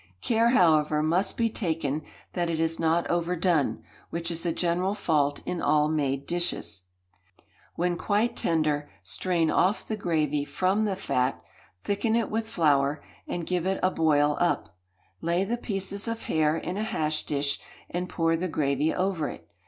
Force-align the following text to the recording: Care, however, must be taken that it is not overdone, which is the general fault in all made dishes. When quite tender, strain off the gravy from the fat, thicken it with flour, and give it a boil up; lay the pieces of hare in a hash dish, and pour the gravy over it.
Care, 0.21 0.49
however, 0.49 1.03
must 1.03 1.37
be 1.37 1.47
taken 1.47 2.01
that 2.33 2.49
it 2.49 2.59
is 2.59 2.79
not 2.79 3.05
overdone, 3.05 3.83
which 4.09 4.31
is 4.31 4.41
the 4.41 4.51
general 4.51 4.95
fault 4.95 5.43
in 5.45 5.61
all 5.61 5.87
made 5.89 6.25
dishes. 6.25 6.81
When 7.75 7.95
quite 7.95 8.35
tender, 8.35 8.89
strain 9.03 9.51
off 9.51 9.87
the 9.87 9.95
gravy 9.95 10.43
from 10.43 10.85
the 10.85 10.95
fat, 10.95 11.39
thicken 11.83 12.15
it 12.15 12.31
with 12.31 12.49
flour, 12.49 13.03
and 13.27 13.45
give 13.45 13.67
it 13.67 13.79
a 13.83 13.91
boil 13.91 14.37
up; 14.39 14.75
lay 15.21 15.43
the 15.43 15.55
pieces 15.55 16.07
of 16.07 16.23
hare 16.23 16.57
in 16.57 16.77
a 16.77 16.83
hash 16.83 17.23
dish, 17.23 17.59
and 17.87 18.09
pour 18.09 18.35
the 18.35 18.47
gravy 18.47 18.91
over 18.91 19.29
it. 19.29 19.47